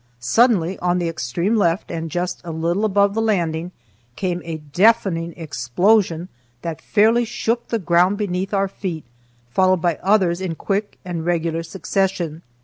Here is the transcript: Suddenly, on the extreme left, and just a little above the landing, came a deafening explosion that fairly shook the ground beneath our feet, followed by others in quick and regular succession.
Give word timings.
Suddenly, 0.19 0.79
on 0.79 0.97
the 0.97 1.07
extreme 1.07 1.55
left, 1.55 1.91
and 1.91 2.09
just 2.09 2.41
a 2.43 2.49
little 2.51 2.85
above 2.85 3.13
the 3.13 3.21
landing, 3.21 3.71
came 4.15 4.41
a 4.43 4.57
deafening 4.57 5.31
explosion 5.37 6.27
that 6.63 6.81
fairly 6.81 7.23
shook 7.23 7.67
the 7.67 7.77
ground 7.77 8.17
beneath 8.17 8.51
our 8.51 8.67
feet, 8.67 9.03
followed 9.51 9.79
by 9.83 9.99
others 10.01 10.41
in 10.41 10.55
quick 10.55 10.97
and 11.05 11.23
regular 11.23 11.61
succession. 11.61 12.41